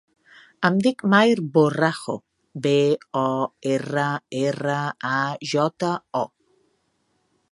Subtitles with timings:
[0.67, 2.15] Em dic Maher Borrajo:
[2.63, 2.73] be,
[3.21, 3.25] o,
[3.75, 4.07] erra,
[4.41, 4.81] erra,
[5.13, 5.19] a,
[5.55, 5.93] jota,
[6.23, 6.25] o.